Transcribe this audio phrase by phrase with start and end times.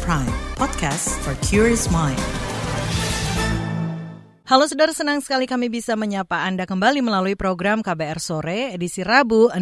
[0.00, 2.16] Prime, podcast for curious mind.
[4.48, 9.52] Halo saudara, senang sekali kami bisa menyapa Anda kembali melalui program KBR Sore edisi Rabu
[9.52, 9.60] 16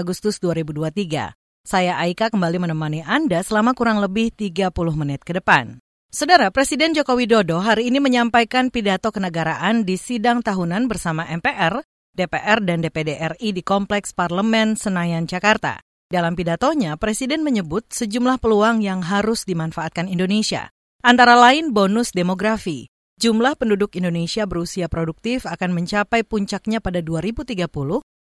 [0.00, 1.36] Agustus 2023.
[1.60, 5.76] Saya Aika kembali menemani Anda selama kurang lebih 30 menit ke depan.
[6.08, 11.84] Saudara, Presiden Joko Widodo hari ini menyampaikan pidato kenegaraan di sidang tahunan bersama MPR,
[12.16, 15.85] DPR, dan DPD RI di Kompleks Parlemen Senayan, Jakarta.
[16.06, 20.70] Dalam pidatonya, Presiden menyebut sejumlah peluang yang harus dimanfaatkan Indonesia,
[21.02, 22.86] antara lain bonus demografi.
[23.18, 27.58] Jumlah penduduk Indonesia berusia produktif akan mencapai puncaknya pada 2030,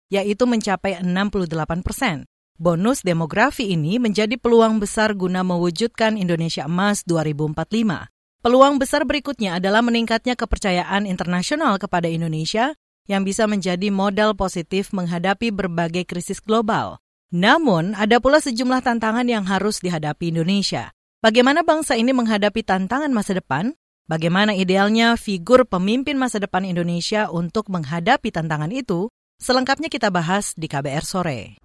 [0.09, 2.25] yaitu mencapai 68 persen.
[2.57, 8.09] Bonus demografi ini menjadi peluang besar guna mewujudkan Indonesia Emas 2045.
[8.41, 12.73] Peluang besar berikutnya adalah meningkatnya kepercayaan internasional kepada Indonesia
[13.05, 17.04] yang bisa menjadi modal positif menghadapi berbagai krisis global.
[17.33, 20.93] Namun, ada pula sejumlah tantangan yang harus dihadapi Indonesia.
[21.25, 23.73] Bagaimana bangsa ini menghadapi tantangan masa depan?
[24.05, 29.09] Bagaimana idealnya figur pemimpin masa depan Indonesia untuk menghadapi tantangan itu?
[29.41, 31.57] Selengkapnya kita bahas di KBR sore.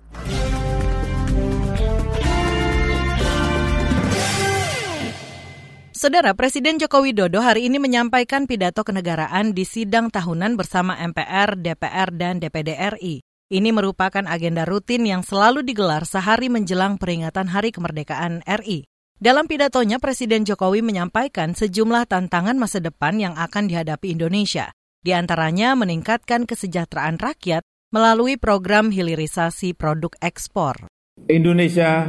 [5.99, 12.15] Saudara Presiden Joko Widodo hari ini menyampaikan pidato kenegaraan di sidang tahunan bersama MPR, DPR,
[12.15, 13.19] dan DPD RI.
[13.49, 18.85] Ini merupakan agenda rutin yang selalu digelar sehari menjelang peringatan Hari Kemerdekaan RI.
[19.17, 24.69] Dalam pidatonya, Presiden Jokowi menyampaikan sejumlah tantangan masa depan yang akan dihadapi Indonesia,
[25.01, 30.85] di antaranya meningkatkan kesejahteraan rakyat melalui program hilirisasi produk ekspor.
[31.25, 32.05] Indonesia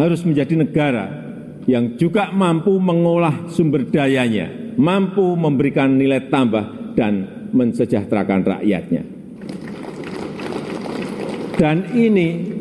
[0.00, 1.12] harus menjadi negara
[1.68, 4.48] yang juga mampu mengolah sumber dayanya,
[4.80, 9.17] mampu memberikan nilai tambah dan mensejahterakan rakyatnya.
[11.58, 12.54] Dan ini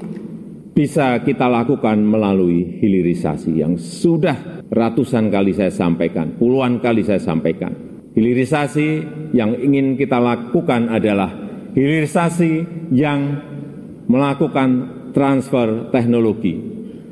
[0.73, 7.69] bisa kita lakukan melalui hilirisasi yang sudah ratusan kali saya sampaikan, puluhan kali saya sampaikan.
[8.18, 9.06] Hilirisasi
[9.38, 11.30] yang ingin kita lakukan adalah
[11.78, 13.38] hilirisasi yang
[14.09, 14.69] melakukan
[15.14, 16.58] transfer teknologi,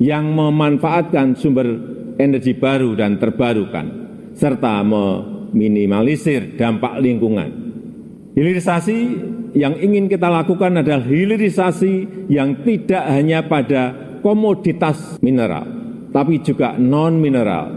[0.02, 1.70] yang memanfaatkan sumber
[2.18, 3.86] energi baru dan terbarukan,
[4.34, 7.50] serta meminimalisir dampak lingkungan.
[8.34, 8.98] Hilirisasi
[9.56, 15.64] yang ingin kita lakukan adalah hilirisasi yang tidak hanya pada komoditas mineral,
[16.12, 17.72] tapi juga non-mineral,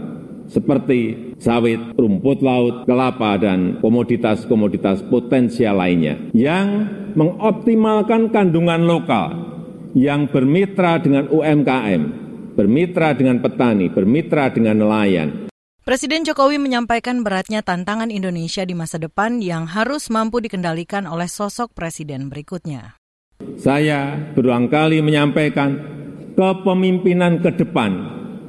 [0.51, 6.67] seperti sawit, rumput laut, kelapa, dan komoditas-komoditas potensial lainnya, yang
[7.15, 9.29] mengoptimalkan kandungan lokal,
[9.95, 12.01] yang bermitra dengan UMKM,
[12.59, 15.48] bermitra dengan petani, bermitra dengan nelayan,
[15.89, 21.73] Presiden Jokowi menyampaikan beratnya tantangan Indonesia di masa depan yang harus mampu dikendalikan oleh sosok
[21.73, 23.01] presiden berikutnya.
[23.57, 25.81] Saya berulang kali menyampaikan
[26.37, 27.89] kepemimpinan ke depan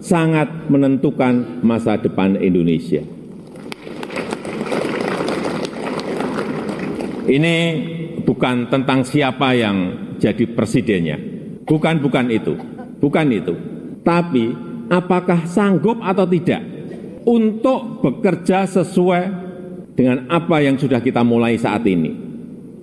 [0.04, 3.00] sangat menentukan masa depan Indonesia.
[7.24, 7.56] Ini
[8.20, 9.76] bukan tentang siapa yang
[10.20, 11.16] jadi presidennya.
[11.64, 12.52] Bukan bukan itu.
[13.00, 13.56] Bukan itu.
[14.04, 14.44] Tapi
[14.92, 16.69] apakah sanggup atau tidak
[17.30, 19.22] untuk bekerja sesuai
[19.94, 22.10] dengan apa yang sudah kita mulai saat ini.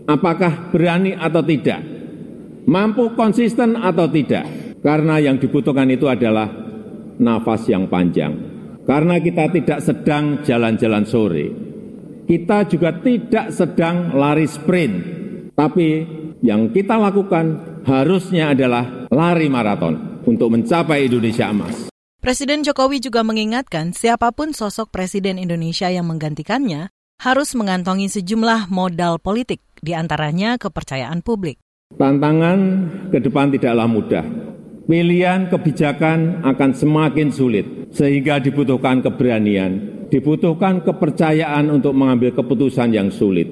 [0.07, 1.83] Apakah berani atau tidak?
[2.63, 4.79] Mampu konsisten atau tidak?
[4.79, 6.47] Karena yang dibutuhkan itu adalah
[7.19, 8.55] nafas yang panjang.
[8.87, 11.47] Karena kita tidak sedang jalan-jalan sore.
[12.23, 14.95] Kita juga tidak sedang lari sprint.
[15.51, 15.87] Tapi
[16.39, 21.86] yang kita lakukan harusnya adalah lari maraton untuk mencapai Indonesia emas.
[22.17, 26.89] Presiden Jokowi juga mengingatkan siapa pun sosok Presiden Indonesia yang menggantikannya
[27.21, 31.61] harus mengantongi sejumlah modal politik, di antaranya kepercayaan publik.
[31.93, 32.59] Tantangan
[33.13, 34.25] ke depan tidaklah mudah.
[34.89, 43.45] Pilihan kebijakan akan semakin sulit, sehingga dibutuhkan keberanian, dibutuhkan kepercayaan untuk mengambil keputusan yang sulit,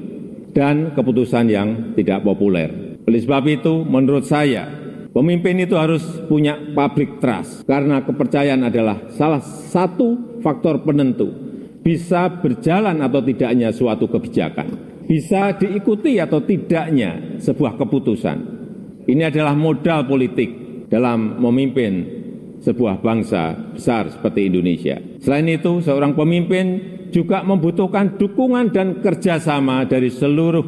[0.58, 2.98] dan keputusan yang tidak populer.
[3.06, 4.85] Oleh sebab itu, menurut saya,
[5.16, 11.32] Pemimpin itu harus punya public trust karena kepercayaan adalah salah satu faktor penentu
[11.80, 14.76] bisa berjalan atau tidaknya suatu kebijakan,
[15.08, 18.38] bisa diikuti atau tidaknya sebuah keputusan.
[19.08, 20.52] Ini adalah modal politik
[20.92, 21.94] dalam memimpin
[22.60, 25.00] sebuah bangsa besar seperti Indonesia.
[25.24, 26.66] Selain itu, seorang pemimpin
[27.16, 30.66] juga membutuhkan dukungan dan kerjasama dari seluruh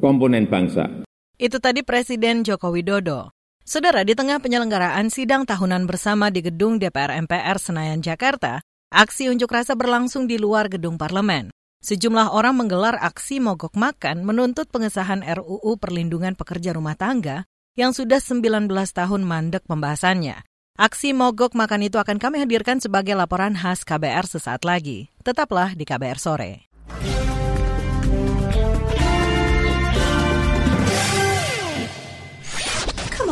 [0.00, 1.04] komponen bangsa.
[1.36, 3.34] Itu tadi Presiden Joko Widodo.
[3.64, 8.60] Saudara, di tengah penyelenggaraan sidang tahunan bersama di gedung DPR MPR Senayan, Jakarta,
[8.92, 11.48] aksi unjuk rasa berlangsung di luar gedung parlemen.
[11.80, 18.20] Sejumlah orang menggelar aksi mogok makan menuntut pengesahan RUU Perlindungan Pekerja Rumah Tangga yang sudah
[18.20, 20.44] 19 tahun mandek pembahasannya.
[20.76, 25.08] Aksi mogok makan itu akan kami hadirkan sebagai laporan khas KBR sesaat lagi.
[25.24, 26.68] Tetaplah di KBR sore.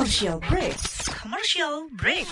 [0.02, 0.74] Commercial break.
[1.14, 2.26] Commercial break.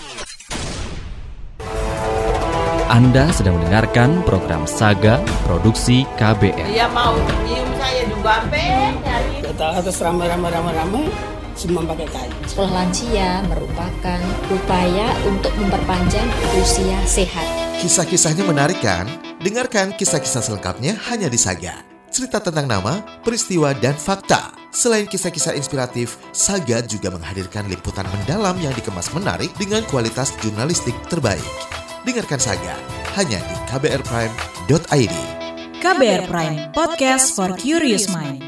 [2.91, 6.67] Anda sedang mendengarkan program Saga Produksi KBR.
[6.67, 7.15] Dia mau
[7.47, 9.47] nyium saya juga, pe, nyari.
[9.55, 11.07] Atas ramai-ramai ramai-ramai
[11.55, 12.35] semua pakai kain.
[12.43, 14.19] Sekolah lansia merupakan
[14.51, 16.27] upaya untuk memperpanjang
[16.59, 17.47] usia sehat.
[17.79, 19.07] Kisah-kisahnya menarik kan?
[19.39, 21.90] Dengarkan kisah-kisah selengkapnya hanya di Saga.
[22.11, 24.51] Cerita tentang nama, peristiwa, dan fakta.
[24.75, 31.39] Selain kisah-kisah inspiratif, Saga juga menghadirkan liputan mendalam yang dikemas menarik dengan kualitas jurnalistik terbaik.
[32.03, 32.75] Dengarkan Saga
[33.15, 35.15] hanya di kbrprime.id.
[35.79, 38.43] KBR Prime, podcast for curious mind.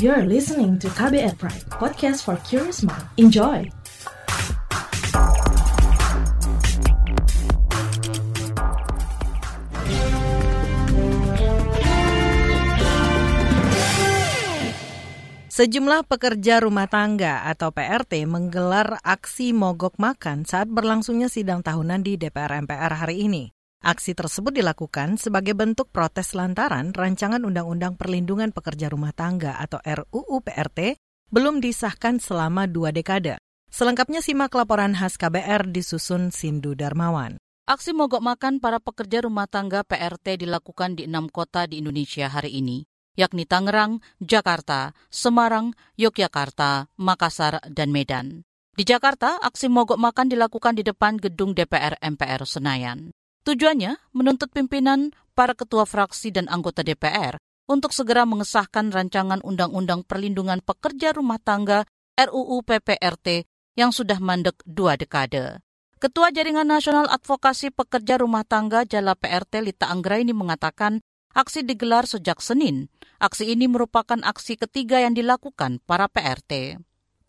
[0.00, 3.04] You're listening to KBR Prime, podcast for curious mind.
[3.20, 3.68] Enjoy!
[15.54, 22.18] Sejumlah pekerja rumah tangga atau PRT menggelar aksi mogok makan saat berlangsungnya sidang tahunan di
[22.18, 23.54] DPR MPR hari ini.
[23.78, 30.42] Aksi tersebut dilakukan sebagai bentuk protes lantaran rancangan Undang-Undang Perlindungan Pekerja Rumah Tangga atau RUU
[30.42, 30.98] PRT
[31.30, 33.38] belum disahkan selama dua dekade.
[33.70, 37.38] Selengkapnya simak laporan khas KBR disusun Sindu Darmawan.
[37.70, 42.58] Aksi mogok makan para pekerja rumah tangga PRT dilakukan di enam kota di Indonesia hari
[42.58, 42.82] ini
[43.14, 48.46] yakni Tangerang, Jakarta, Semarang, Yogyakarta, Makassar, dan Medan.
[48.74, 53.14] Di Jakarta, aksi mogok makan dilakukan di depan gedung DPR MPR Senayan.
[53.46, 60.62] Tujuannya menuntut pimpinan, para ketua fraksi dan anggota DPR untuk segera mengesahkan rancangan Undang-Undang Perlindungan
[60.62, 61.82] Pekerja Rumah Tangga
[62.14, 63.44] RUU PPRT
[63.74, 65.58] yang sudah mandek dua dekade.
[65.98, 71.02] Ketua Jaringan Nasional Advokasi Pekerja Rumah Tangga Jala PRT Lita Anggraini mengatakan
[71.34, 72.86] Aksi digelar sejak Senin.
[73.18, 76.78] Aksi ini merupakan aksi ketiga yang dilakukan para PRT.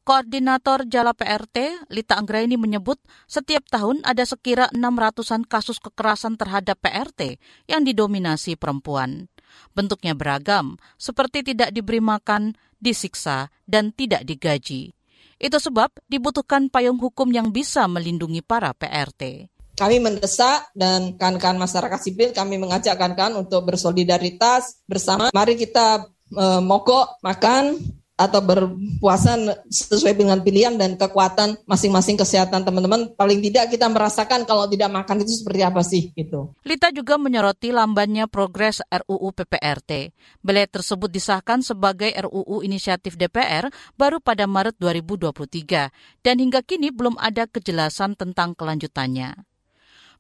[0.06, 7.42] Koordinator Jala PRT, Lita Anggraini menyebut setiap tahun ada sekira 600-an kasus kekerasan terhadap PRT
[7.66, 9.26] yang didominasi perempuan.
[9.74, 14.94] Bentuknya beragam, seperti tidak diberi makan, disiksa, dan tidak digaji.
[15.42, 19.50] Itu sebab dibutuhkan payung hukum yang bisa melindungi para PRT.
[19.76, 25.28] Kami mendesak dan kawan-kawan masyarakat sipil kami mengajak kawan-kawan untuk bersolidaritas bersama.
[25.36, 27.76] Mari kita e, mogok makan
[28.16, 29.36] atau berpuasa
[29.68, 33.12] sesuai dengan pilihan dan kekuatan masing-masing kesehatan teman-teman.
[33.20, 36.56] Paling tidak kita merasakan kalau tidak makan itu seperti apa sih gitu.
[36.64, 40.16] Lita juga menyoroti lambannya progres RUU PPRT.
[40.40, 43.68] Belet tersebut disahkan sebagai RUU inisiatif DPR
[44.00, 49.55] baru pada Maret 2023 dan hingga kini belum ada kejelasan tentang kelanjutannya.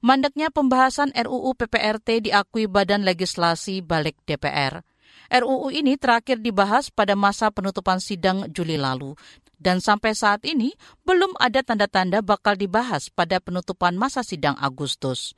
[0.05, 4.85] Mandeknya pembahasan RUU PPRT diakui Badan Legislasi Balik DPR.
[5.33, 9.17] RUU ini terakhir dibahas pada masa penutupan sidang Juli lalu
[9.57, 10.77] dan sampai saat ini
[11.09, 15.33] belum ada tanda-tanda bakal dibahas pada penutupan masa sidang Agustus.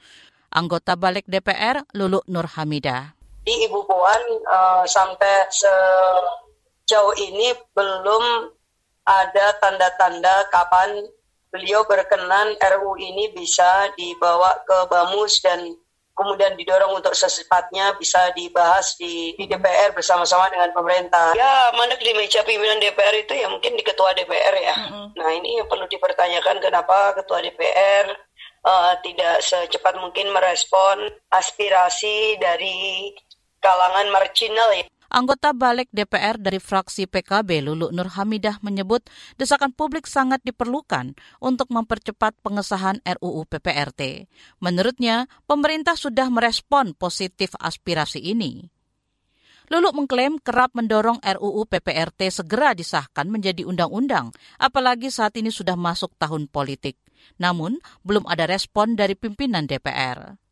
[0.51, 3.15] Anggota Balik DPR Lulu Nur Hamidah.
[3.47, 8.51] Di Ibu Puan uh, sampai sejauh ini belum
[9.07, 11.07] ada tanda-tanda kapan
[11.51, 15.75] beliau berkenan RU ini bisa dibawa ke Bamus dan
[16.17, 21.37] kemudian didorong untuk secepatnya bisa dibahas di, di DPR bersama-sama dengan pemerintah.
[21.37, 24.75] Ya, mana di meja pimpinan DPR itu ya mungkin di ketua DPR ya.
[24.75, 25.05] Mm-hmm.
[25.13, 28.17] Nah ini yang perlu dipertanyakan kenapa ketua DPR
[28.65, 33.13] uh, tidak secepat mungkin merespon aspirasi dari
[33.61, 34.89] kalangan marginal ya.
[35.07, 39.07] Anggota Balik DPR dari fraksi PKB Lulu Nur Hamidah menyebut
[39.39, 44.27] desakan publik sangat diperlukan untuk mempercepat pengesahan RUU PPRT.
[44.59, 48.67] Menurutnya, pemerintah sudah merespon positif aspirasi ini.
[49.67, 56.15] Lulu mengklaim kerap mendorong RUU PPRT segera disahkan menjadi undang-undang, apalagi saat ini sudah masuk
[56.15, 56.95] tahun politik.
[57.35, 60.46] Namun, belum ada respon dari pimpinan DPR.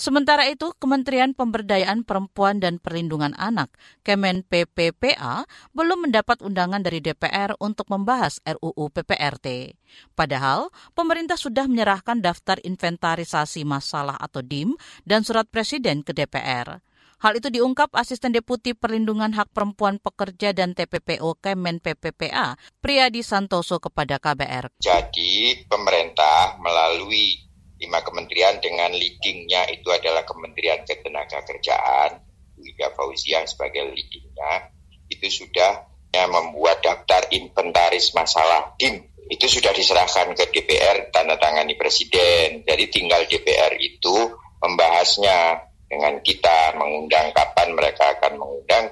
[0.00, 3.68] Sementara itu, Kementerian Pemberdayaan Perempuan dan Perlindungan Anak,
[4.00, 5.44] Kemen PPPA,
[5.76, 9.76] belum mendapat undangan dari DPR untuk membahas RUU PPRT.
[10.16, 14.72] Padahal, pemerintah sudah menyerahkan daftar inventarisasi masalah atau DIM
[15.04, 16.80] dan surat presiden ke DPR.
[17.20, 23.76] Hal itu diungkap Asisten Deputi Perlindungan Hak Perempuan Pekerja dan TPPO Kemen PPPA, Priyadi Santoso
[23.76, 24.80] kepada KBR.
[24.80, 27.49] Jadi pemerintah melalui
[27.80, 32.20] lima kementerian dengan leadingnya itu adalah Kementerian Ketenaga Kerjaan,
[32.52, 34.68] Bu Ida Fauzia sebagai leadingnya,
[35.08, 42.66] itu sudah membuat daftar inventaris masalah DIM itu sudah diserahkan ke DPR tanda tangani presiden.
[42.66, 48.90] Jadi tinggal DPR itu membahasnya dengan kita mengundang kapan mereka akan mengundang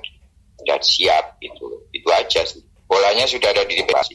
[0.62, 4.07] dan siap itu itu aja sih bolanya sudah ada di DPR.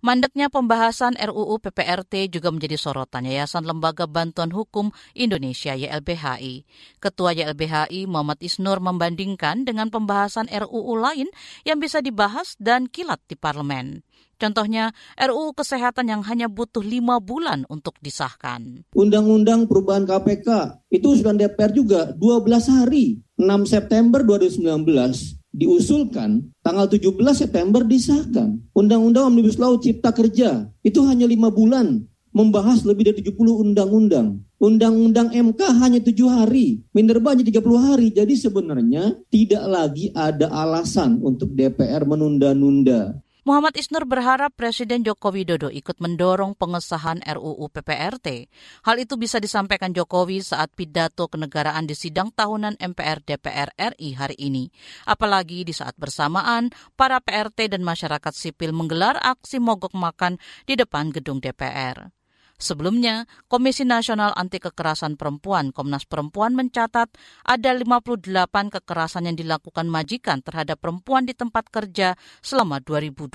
[0.00, 6.64] Mandeknya pembahasan RUU PPRT juga menjadi sorotan Yayasan Lembaga Bantuan Hukum Indonesia YLBHI.
[7.04, 11.28] Ketua YLBHI Muhammad Isnur membandingkan dengan pembahasan RUU lain
[11.68, 14.00] yang bisa dibahas dan kilat di parlemen.
[14.40, 18.88] Contohnya RUU Kesehatan yang hanya butuh lima bulan untuk disahkan.
[18.96, 27.18] Undang-Undang Perubahan KPK itu sudah DPR juga 12 hari, 6 September 2019 diusulkan, tanggal 17
[27.34, 28.58] September disahkan.
[28.74, 34.42] Undang-Undang Omnibus Law Cipta Kerja itu hanya lima bulan membahas lebih dari 70 undang-undang.
[34.60, 38.08] Undang-undang MK hanya tujuh hari, Minerba hanya 30 hari.
[38.14, 43.18] Jadi sebenarnya tidak lagi ada alasan untuk DPR menunda-nunda.
[43.40, 48.52] Muhammad Isnur berharap Presiden Joko Widodo ikut mendorong pengesahan RUU PPRT.
[48.84, 54.36] Hal itu bisa disampaikan Jokowi saat pidato kenegaraan di sidang tahunan MPR DPR RI hari
[54.36, 54.68] ini.
[55.08, 56.68] Apalagi di saat bersamaan,
[57.00, 60.36] para PRT dan masyarakat sipil menggelar aksi mogok makan
[60.68, 62.19] di depan gedung DPR.
[62.60, 67.08] Sebelumnya, Komisi Nasional Anti Kekerasan Perempuan Komnas Perempuan mencatat
[67.40, 68.20] ada 58
[68.68, 73.32] kekerasan yang dilakukan majikan terhadap perempuan di tempat kerja selama 2022.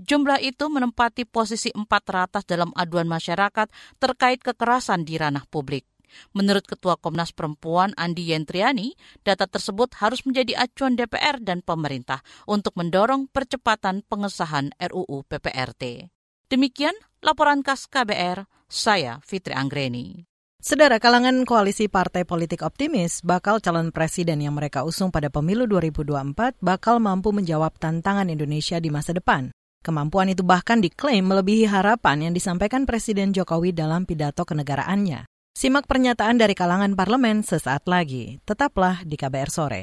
[0.00, 3.68] Jumlah itu menempati posisi empat teratas dalam aduan masyarakat
[4.00, 5.84] terkait kekerasan di ranah publik.
[6.32, 12.72] Menurut Ketua Komnas Perempuan Andi Yentriani, data tersebut harus menjadi acuan DPR dan pemerintah untuk
[12.80, 16.08] mendorong percepatan pengesahan RUU PPRT.
[16.48, 20.24] Demikian laporan khas KBR, saya Fitri Anggreni.
[20.56, 26.56] Sedara kalangan koalisi partai politik optimis bakal calon presiden yang mereka usung pada pemilu 2024
[26.64, 29.52] bakal mampu menjawab tantangan Indonesia di masa depan.
[29.84, 35.28] Kemampuan itu bahkan diklaim melebihi harapan yang disampaikan Presiden Jokowi dalam pidato kenegaraannya.
[35.52, 38.40] Simak pernyataan dari kalangan parlemen sesaat lagi.
[38.48, 39.82] Tetaplah di KBR sore.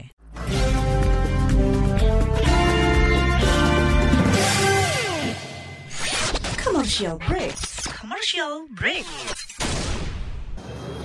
[6.85, 7.57] Commercial break.
[7.97, 9.09] Commercial break.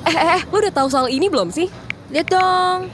[0.05, 1.73] Eh, eh, eh, lu udah tahu soal ini belum sih?
[2.13, 2.93] Lihat dong.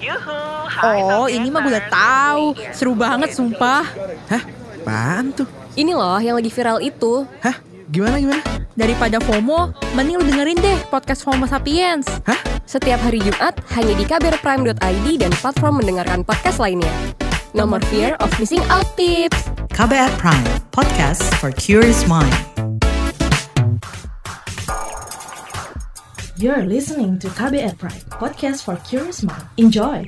[1.11, 2.55] oh, ini mah gue udah tahu.
[2.71, 3.83] Seru banget, sumpah.
[4.31, 4.39] Hah?
[4.79, 5.51] Apaan tuh?
[5.75, 7.27] Ini loh yang lagi viral itu.
[7.43, 7.59] Hah?
[7.91, 8.43] Gimana gimana?
[8.79, 12.07] Daripada FOMO, mending lu dengerin deh podcast FOMO Sapiens.
[12.23, 12.39] Hah?
[12.71, 16.95] Setiap hari Jumat hanya di kbrprime.id dan platform mendengarkan podcast lainnya.
[17.51, 19.51] No more fear of missing out tips.
[19.75, 22.31] KBR Prime, podcast for curious mind.
[26.37, 29.41] You're listening to KBR Pride, podcast for curious mind.
[29.57, 30.05] Enjoy!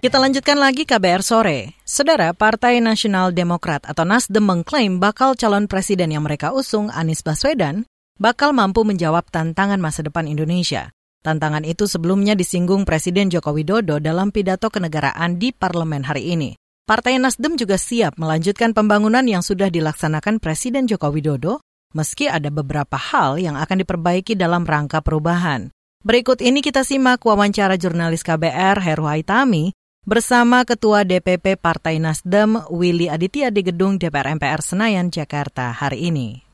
[0.00, 1.76] Kita lanjutkan lagi KBR sore.
[1.84, 7.84] Saudara, Partai Nasional Demokrat atau Nasdem mengklaim bakal calon presiden yang mereka usung, Anies Baswedan,
[8.16, 10.96] bakal mampu menjawab tantangan masa depan Indonesia.
[11.20, 16.56] Tantangan itu sebelumnya disinggung Presiden Joko Widodo dalam pidato kenegaraan di parlemen hari ini.
[16.88, 21.60] Partai Nasdem juga siap melanjutkan pembangunan yang sudah dilaksanakan Presiden Joko Widodo,
[21.92, 25.68] meski ada beberapa hal yang akan diperbaiki dalam rangka perubahan.
[26.00, 29.76] Berikut ini kita simak wawancara jurnalis KBR Heru Haitami
[30.08, 36.49] bersama Ketua DPP Partai Nasdem Willy Aditya di Gedung DPR MPR Senayan, Jakarta hari ini.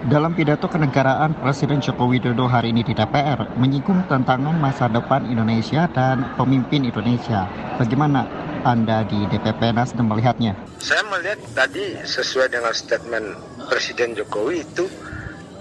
[0.00, 5.84] Dalam pidato kenegaraan Presiden Joko Widodo hari ini di DPR menyinggung tantangan masa depan Indonesia
[5.92, 7.44] dan pemimpin Indonesia.
[7.76, 8.24] Bagaimana
[8.64, 10.56] Anda di DPP Nasdem melihatnya?
[10.80, 13.36] Saya melihat tadi sesuai dengan statement
[13.68, 14.88] Presiden Jokowi itu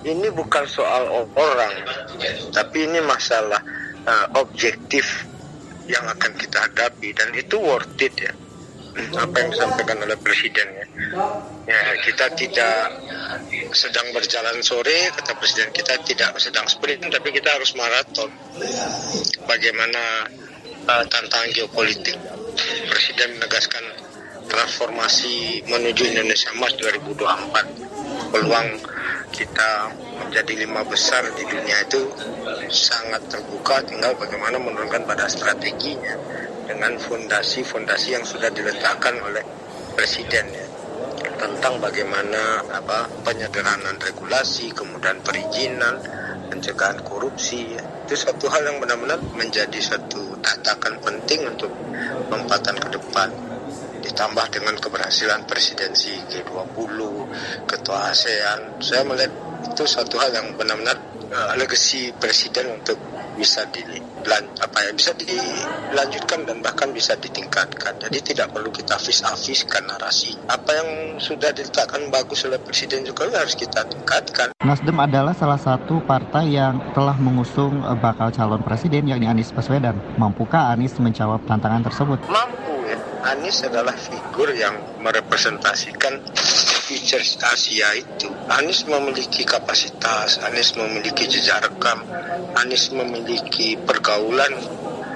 [0.07, 1.73] ini bukan soal orang,
[2.55, 3.59] tapi ini masalah
[4.07, 5.27] uh, objektif
[5.91, 8.31] yang akan kita hadapi dan itu worth it ya
[9.15, 10.85] apa yang disampaikan oleh presiden ya.
[11.67, 12.77] ya kita tidak
[13.73, 18.29] sedang berjalan sore kata presiden kita tidak sedang sprint tapi kita harus maraton.
[19.45, 20.27] Bagaimana
[20.89, 22.17] uh, tantangan geopolitik.
[22.89, 23.85] Presiden menegaskan
[24.49, 28.67] transformasi menuju Indonesia Emas 2024 peluang
[29.29, 29.93] kita
[30.25, 32.01] menjadi lima besar di dunia itu
[32.73, 36.17] sangat terbuka tinggal bagaimana menurunkan pada strateginya
[36.69, 39.41] dengan fondasi-fondasi yang sudah diletakkan oleh
[39.97, 40.65] presiden ya.
[41.39, 45.97] Tentang bagaimana apa penyederhanaan regulasi kemudian perizinan
[46.53, 47.83] pencegahan korupsi ya.
[48.05, 51.73] itu satu hal yang benar-benar menjadi satu tatakan penting untuk
[52.29, 53.29] lompatan ke depan.
[53.99, 56.97] Di ditambah dengan keberhasilan presidensi G20,
[57.67, 59.31] ketua ASEAN, saya melihat
[59.69, 60.97] itu satu hal yang benar-benar
[61.29, 62.97] uh, legasi presiden untuk
[63.39, 63.79] bisa di
[64.59, 67.95] apa ya bisa dilanjutkan dan bahkan bisa ditingkatkan.
[67.95, 70.35] Jadi tidak perlu kita vis-a-viskan narasi.
[70.51, 70.89] Apa yang
[71.23, 74.51] sudah diletakkan bagus oleh Presiden Jokowi harus kita tingkatkan.
[74.59, 79.95] Nasdem adalah salah satu partai yang telah mengusung eh, bakal calon presiden yakni Anies Baswedan.
[80.19, 82.19] Mampukah Anies menjawab tantangan tersebut?
[82.27, 82.99] Mampu ya.
[83.23, 86.19] Anies adalah figur yang merepresentasikan
[86.89, 92.01] Futures Asia itu Anies memiliki kapasitas, Anies memiliki jejak rekam,
[92.57, 94.49] Anies memiliki pergaulan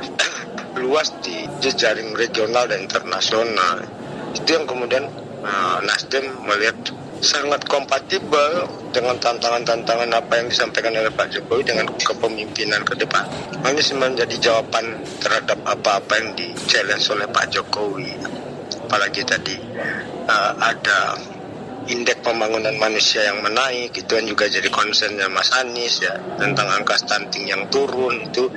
[0.85, 3.89] luas di jejaring regional dan internasional.
[4.37, 5.09] Itu yang kemudian
[5.41, 6.77] uh, Nasdem melihat
[7.25, 13.25] sangat kompatibel dengan tantangan-tantangan apa yang disampaikan oleh Pak Jokowi dengan kepemimpinan ke depan.
[13.65, 18.13] Anies menjadi jawaban terhadap apa-apa yang di-challenge oleh Pak Jokowi.
[18.85, 19.57] Apalagi tadi
[20.29, 21.32] uh, ada
[21.87, 26.95] indeks pembangunan manusia yang menaik itu kan juga jadi concernnya Mas Anies ya tentang angka
[26.99, 28.47] stunting yang turun itu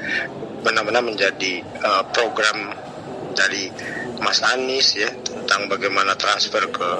[0.62, 2.74] benar-benar menjadi uh, program
[3.34, 3.70] dari
[4.22, 6.90] Mas Anies ya tentang bagaimana transfer ke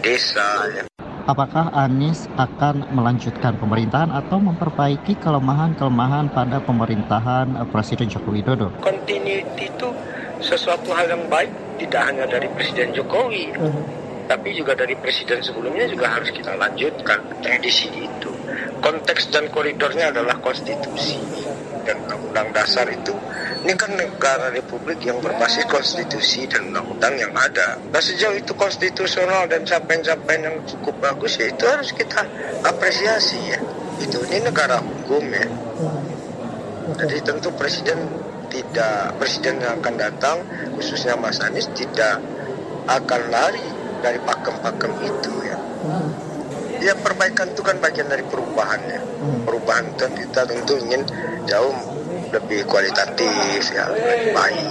[0.00, 0.84] desa ya.
[1.28, 8.74] Apakah Anies akan melanjutkan pemerintahan atau memperbaiki kelemahan-kelemahan pada pemerintahan eh, Presiden Joko Widodo?
[8.82, 9.88] Continuity itu
[10.42, 13.54] sesuatu hal yang baik tidak hanya dari Presiden Jokowi.
[13.54, 13.99] Uh -huh
[14.30, 18.30] tapi juga dari presiden sebelumnya juga harus kita lanjutkan tradisi itu.
[18.78, 21.18] Konteks dan koridornya adalah konstitusi
[21.82, 23.10] dan undang-undang dasar itu.
[23.66, 27.74] Ini kan negara republik yang berbasis konstitusi dan undang-undang yang ada.
[27.90, 32.22] Nah sejauh itu konstitusional dan capaian-capaian yang cukup bagus ya itu harus kita
[32.62, 33.58] apresiasi ya.
[33.98, 35.46] Itu ini negara hukum ya.
[37.02, 37.98] Jadi tentu presiden
[38.46, 40.38] tidak presiden yang akan datang
[40.78, 42.22] khususnya Mas Anies tidak
[42.86, 45.58] akan lari dari pakem-pakem itu ya.
[45.86, 46.10] Hmm.
[46.80, 49.00] Ya perbaikan itu kan bagian dari perubahan ya.
[49.00, 49.44] Hmm.
[49.44, 51.02] Perubahan itu kita tentu ingin
[51.44, 51.76] jauh
[52.30, 54.68] lebih kualitatif ya, lebih baik.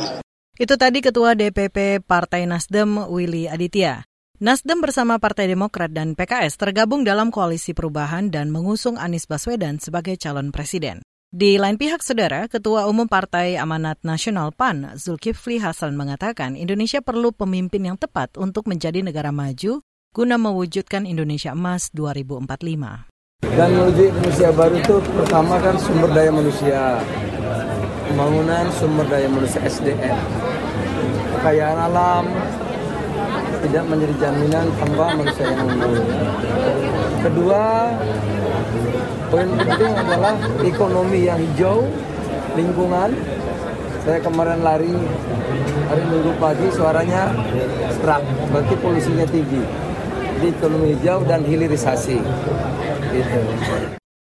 [0.60, 4.04] Itu tadi Ketua DPP Partai Nasdem Willy Aditya.
[4.39, 10.15] Nasdem bersama Partai Demokrat dan PKS tergabung dalam koalisi perubahan dan mengusung Anies Baswedan sebagai
[10.15, 11.04] calon presiden.
[11.30, 17.30] Di lain pihak, saudara, Ketua Umum Partai Amanat Nasional PAN, Zulkifli Hasan mengatakan Indonesia perlu
[17.30, 23.46] pemimpin yang tepat untuk menjadi negara maju guna mewujudkan Indonesia Emas 2045.
[23.46, 26.98] Dan menuju Indonesia baru itu pertama kan sumber daya manusia,
[28.10, 30.18] pembangunan sumber daya manusia SDM,
[31.38, 32.26] kekayaan alam,
[33.65, 35.95] tidak menjadi jaminan tanpa manusia yang unggul.
[37.19, 37.63] Kedua,
[39.29, 40.34] Poin penting adalah
[40.65, 41.86] ekonomi yang hijau,
[42.58, 43.13] lingkungan.
[44.01, 44.89] Saya kemarin lari
[45.86, 47.29] hari minggu pagi suaranya
[47.93, 49.62] serak, berarti polusinya tinggi.
[50.34, 52.17] Jadi ekonomi hijau dan hilirisasi.
[53.13, 53.39] Gitu.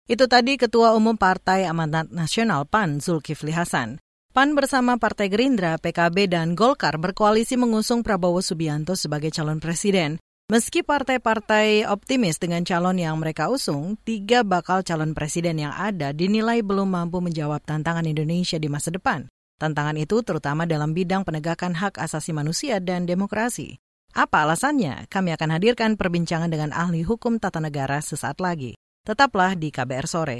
[0.06, 3.98] Itu tadi Ketua Umum Partai Amanat Nasional PAN Zulkifli Hasan.
[4.32, 10.24] PAN bersama Partai Gerindra, PKB, dan Golkar berkoalisi mengusung Prabowo Subianto sebagai calon presiden.
[10.48, 16.64] Meski partai-partai optimis dengan calon yang mereka usung, tiga bakal calon presiden yang ada dinilai
[16.64, 19.28] belum mampu menjawab tantangan Indonesia di masa depan.
[19.60, 23.84] Tantangan itu terutama dalam bidang penegakan hak asasi manusia dan demokrasi.
[24.16, 25.12] Apa alasannya?
[25.12, 28.80] Kami akan hadirkan perbincangan dengan ahli hukum tata negara sesaat lagi.
[29.04, 30.40] Tetaplah di KBR Sore.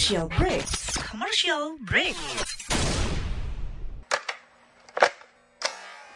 [0.00, 0.64] Commercial break.
[1.12, 2.16] Commercial break.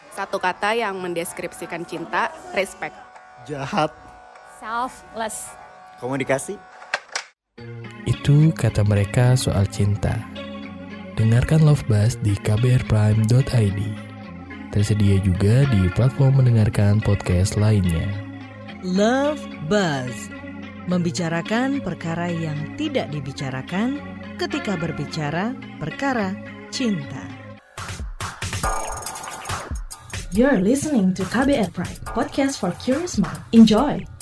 [0.08, 2.96] Satu kata yang mendeskripsikan cinta, respect.
[3.44, 3.92] Jahat.
[4.56, 5.52] Selfless.
[6.00, 6.56] Komunikasi.
[8.08, 10.16] Itu kata mereka soal cinta.
[11.20, 13.80] Dengarkan Love Buzz di kbrprime.id.
[14.72, 18.08] Tersedia juga di platform mendengarkan podcast lainnya.
[18.80, 20.33] Love Buzz.
[20.84, 23.96] Membicarakan perkara yang tidak dibicarakan
[24.36, 26.36] ketika berbicara perkara
[26.68, 27.24] cinta.
[30.34, 33.38] You're listening to KBR Pride, podcast for curious mind.
[33.56, 34.13] Enjoy!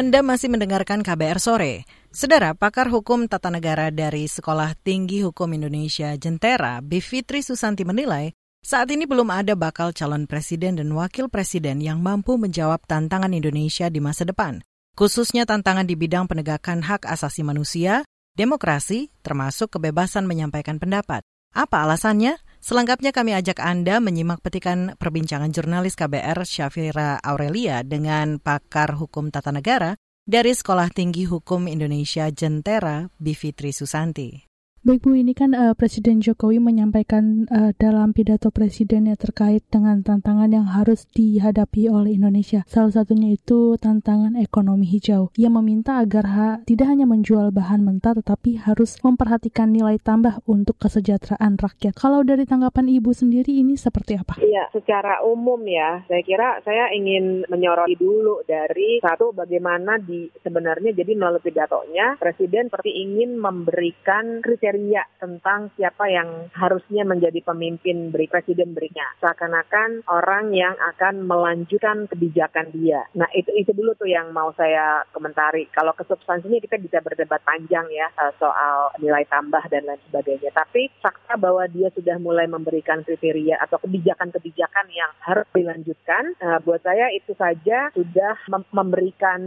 [0.00, 1.84] Anda masih mendengarkan KBR Sore.
[2.08, 8.32] Saudara, pakar hukum tata negara dari Sekolah Tinggi Hukum Indonesia Jentera, Bivitri Susanti menilai,
[8.64, 13.92] saat ini belum ada bakal calon presiden dan wakil presiden yang mampu menjawab tantangan Indonesia
[13.92, 14.64] di masa depan,
[14.96, 18.00] khususnya tantangan di bidang penegakan hak asasi manusia,
[18.40, 21.20] demokrasi, termasuk kebebasan menyampaikan pendapat.
[21.52, 22.40] Apa alasannya?
[22.60, 29.48] Selengkapnya kami ajak Anda menyimak petikan perbincangan jurnalis KBR Syafira Aurelia dengan pakar hukum tata
[29.48, 29.96] negara
[30.28, 34.49] dari Sekolah Tinggi Hukum Indonesia Jentera, Bivitri Susanti.
[34.80, 40.48] Baik Bu, ini kan uh, Presiden Jokowi menyampaikan uh, dalam pidato presidennya terkait dengan tantangan
[40.48, 42.64] yang harus dihadapi oleh Indonesia.
[42.64, 45.36] Salah satunya itu tantangan ekonomi hijau.
[45.36, 50.80] Ia meminta agar ha, tidak hanya menjual bahan mentah tetapi harus memperhatikan nilai tambah untuk
[50.80, 51.92] kesejahteraan rakyat.
[51.92, 54.40] Kalau dari tanggapan Ibu sendiri ini seperti apa?
[54.40, 60.96] Iya, secara umum ya, saya kira saya ingin menyoroti dulu dari satu bagaimana di sebenarnya
[60.96, 68.14] jadi melalui pidatonya Presiden seperti ingin memberikan kriteria kriteria tentang siapa yang harusnya menjadi pemimpin
[68.14, 69.18] beri presiden berikutnya.
[69.18, 73.02] Seakan-akan orang yang akan melanjutkan kebijakan dia.
[73.18, 75.66] Nah itu itu dulu tuh yang mau saya komentari.
[75.74, 80.54] Kalau ke substansinya kita bisa berdebat panjang ya eh, soal nilai tambah dan lain sebagainya.
[80.54, 86.84] Tapi fakta bahwa dia sudah mulai memberikan kriteria atau kebijakan-kebijakan yang harus dilanjutkan, uh, buat
[86.84, 89.40] saya itu saja sudah mem memberikan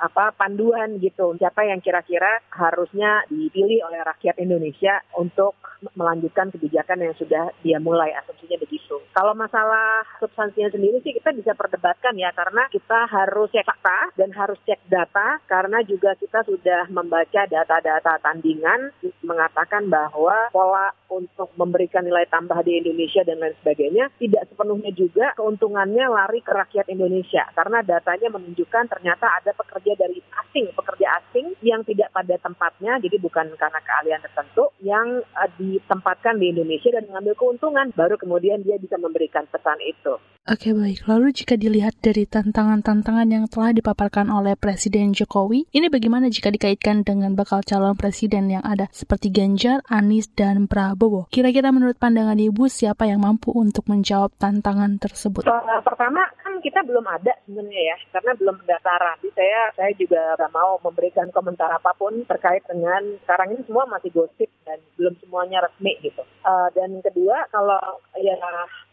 [0.00, 1.34] apa panduan gitu.
[1.36, 5.58] Siapa yang kira-kira harusnya dipilih oleh rakyat Indonesia Indonesia untuk
[5.98, 9.02] melanjutkan kebijakan yang sudah dia mulai asumsinya begitu.
[9.10, 14.30] Kalau masalah substansinya sendiri sih kita bisa perdebatkan ya karena kita harus cek fakta dan
[14.30, 18.94] harus cek data karena juga kita sudah membaca data-data tandingan
[19.26, 25.34] mengatakan bahwa pola untuk memberikan nilai tambah di Indonesia dan lain sebagainya tidak sepenuhnya juga
[25.34, 31.52] keuntungannya lari ke rakyat Indonesia karena datanya menunjukkan ternyata ada pekerja dari asing, pekerja asing
[31.60, 36.92] yang tidak pada tempatnya jadi bukan karena keahlian tertentu tertentu yang uh, ditempatkan di Indonesia
[36.92, 40.20] dan mengambil keuntungan, baru kemudian dia bisa memberikan pesan itu.
[40.42, 46.26] Oke baik, lalu jika dilihat dari tantangan-tantangan yang telah dipaparkan oleh Presiden Jokowi, ini bagaimana
[46.34, 51.30] jika dikaitkan dengan bakal calon presiden yang ada seperti Ganjar, Anies, dan Prabowo?
[51.30, 55.46] Kira-kira menurut pandangan Ibu siapa yang mampu untuk menjawab tantangan tersebut?
[55.86, 59.22] Pertama kan kita belum ada sebenarnya ya, karena belum pendaftaran.
[59.22, 63.86] Jadi saya saya juga nggak mau memberikan komentar apa pun terkait dengan sekarang ini semua
[63.86, 66.26] masih gosip dan belum semuanya resmi gitu.
[66.42, 67.78] Uh, dan kedua kalau
[68.18, 68.34] ya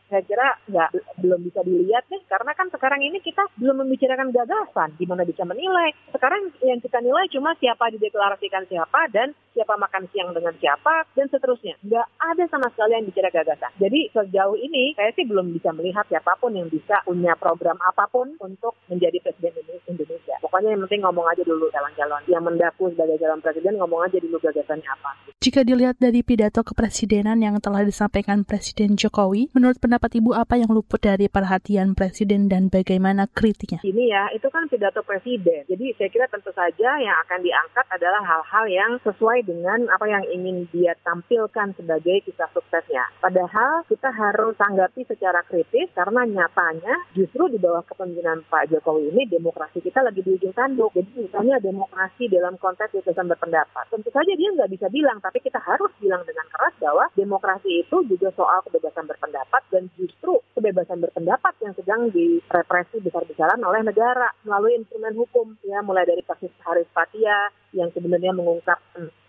[0.10, 0.90] saya kira nggak
[1.22, 5.94] belum bisa dilihat deh karena kan sekarang ini kita belum membicarakan gagasan gimana bisa menilai.
[6.12, 11.30] Sekarang yang kita nilai cuma siapa dideklarasikan siapa dan siapa makan siang dengan siapa dan
[11.30, 11.78] seterusnya.
[11.86, 13.72] Nggak ada sama sekali yang bicara gagasan.
[13.78, 18.06] Jadi sejauh ini saya sih belum bisa melihat siapa pun yang bisa punya program apa
[18.10, 19.54] pun untuk menjadi presiden
[19.90, 24.18] Indonesia pokoknya yang penting ngomong aja dulu calon-calon yang mendaku sebagai calon presiden ngomong aja
[24.18, 30.20] dulu gagasannya apa jika dilihat dari pidato kepresidenan yang telah disampaikan Presiden Jokowi menurut pendapat
[30.20, 33.80] Ibu apa yang luput dari perhatian Presiden dan bagaimana kritiknya?
[33.86, 35.64] Ini ya, itu kan pidato Presiden.
[35.64, 40.28] Jadi saya kira tentu saja yang akan diangkat adalah hal-hal yang sesuai dengan apa yang
[40.28, 43.08] ingin dia tampilkan sebagai kisah suksesnya.
[43.24, 49.24] Padahal kita harus tanggapi secara kritis karena nyatanya justru di bawah kepemimpinan Pak Jokowi ini
[49.32, 50.96] demokrasi kita lagi di ujung tanduk.
[50.96, 53.86] Jadi misalnya demokrasi dalam konteks kebebasan berpendapat.
[53.92, 57.98] Tentu saja dia nggak bisa bilang, tapi kita harus bilang dengan keras bahwa demokrasi itu
[58.08, 64.80] juga soal kebebasan berpendapat dan justru kebebasan berpendapat yang sedang direpresi besar-besaran oleh negara melalui
[64.80, 68.80] instrumen hukum ya mulai dari kasus Haris Fatia yang sebenarnya mengungkap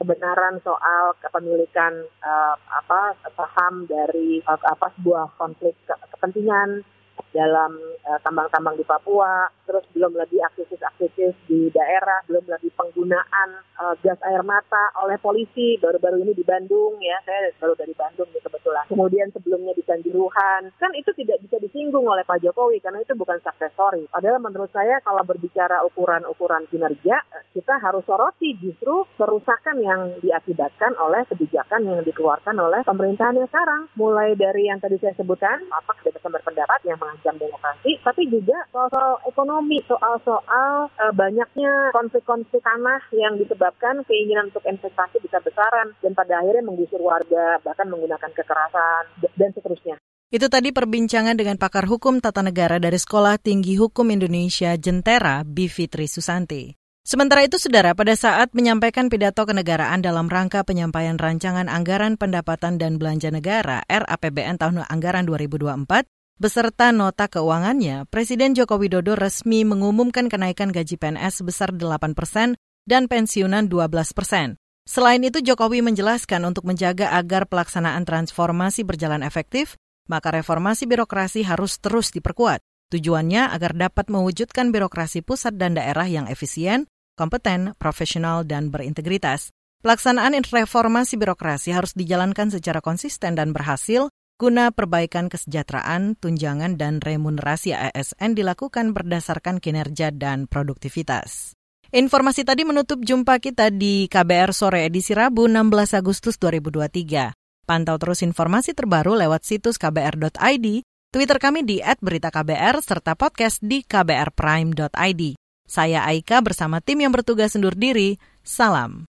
[0.00, 5.76] kebenaran soal kepemilikan uh, apa saham dari uh, apa sebuah konflik
[6.16, 6.86] kepentingan
[7.30, 13.94] dalam uh, tambang-tambang di Papua, terus belum lagi aktivis-aktivis di daerah, belum lagi penggunaan uh,
[14.02, 18.42] gas air mata oleh polisi baru-baru ini di Bandung ya, saya baru dari Bandung nih
[18.42, 18.84] kebetulan.
[18.90, 23.38] Kemudian sebelumnya di Kanjuruhan, kan itu tidak bisa disinggung oleh Pak Jokowi karena itu bukan
[23.42, 24.06] success story.
[24.10, 27.22] Padahal menurut saya kalau berbicara ukuran-ukuran kinerja,
[27.54, 33.86] kita harus soroti justru kerusakan yang diakibatkan oleh kebijakan yang dikeluarkan oleh pemerintahan yang sekarang.
[33.94, 39.20] Mulai dari yang tadi saya sebutkan, apa kebebasan berpendapat yang mengancam demokrasi, tapi juga soal-soal
[39.28, 46.64] ekonomi, soal-soal uh, banyaknya konflik-konflik tanah yang disebabkan keinginan untuk investasi besar-besaran dan pada akhirnya
[46.64, 49.04] menggusur warga, bahkan menggunakan kekerasan
[49.36, 49.96] dan seterusnya.
[50.30, 56.06] Itu tadi perbincangan dengan pakar hukum tata negara dari Sekolah Tinggi Hukum Indonesia Jentera, Bivitri
[56.06, 56.80] Susanti.
[57.00, 63.00] Sementara itu, saudara, pada saat menyampaikan pidato kenegaraan dalam rangka penyampaian rancangan anggaran pendapatan dan
[63.00, 66.06] belanja negara RAPBN tahun anggaran 2024,
[66.40, 72.56] beserta nota keuangannya, Presiden Joko Widodo resmi mengumumkan kenaikan gaji PNS sebesar 8 persen
[72.88, 74.56] dan pensiunan 12 persen.
[74.88, 79.76] Selain itu, Jokowi menjelaskan untuk menjaga agar pelaksanaan transformasi berjalan efektif,
[80.08, 82.64] maka reformasi birokrasi harus terus diperkuat.
[82.90, 89.54] Tujuannya agar dapat mewujudkan birokrasi pusat dan daerah yang efisien, kompeten, profesional, dan berintegritas.
[89.84, 97.76] Pelaksanaan reformasi birokrasi harus dijalankan secara konsisten dan berhasil guna perbaikan kesejahteraan, tunjangan, dan remunerasi
[97.76, 101.52] ASN dilakukan berdasarkan kinerja dan produktivitas.
[101.92, 107.36] Informasi tadi menutup jumpa kita di KBR Sore edisi Rabu 16 Agustus 2023.
[107.68, 110.66] Pantau terus informasi terbaru lewat situs kbr.id,
[111.10, 115.22] Twitter kami di @beritaKBR serta podcast di kbrprime.id.
[115.66, 118.22] Saya Aika bersama tim yang bertugas undur diri.
[118.46, 119.09] Salam.